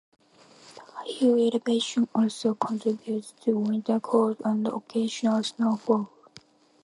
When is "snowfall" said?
5.43-6.09